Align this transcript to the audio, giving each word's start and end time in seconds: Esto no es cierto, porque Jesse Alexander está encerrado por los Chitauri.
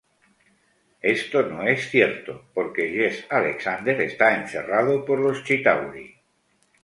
Esto 1.03 1.43
no 1.43 1.61
es 1.67 1.91
cierto, 1.91 2.45
porque 2.55 2.89
Jesse 2.89 3.27
Alexander 3.29 4.01
está 4.01 4.33
encerrado 4.35 5.05
por 5.05 5.19
los 5.19 5.43
Chitauri. 5.43 6.19